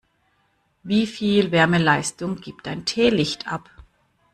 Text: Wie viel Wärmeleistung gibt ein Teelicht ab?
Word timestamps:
Wie 0.81 1.05
viel 1.05 1.51
Wärmeleistung 1.51 2.37
gibt 2.41 2.67
ein 2.67 2.85
Teelicht 2.85 3.45
ab? 3.47 3.69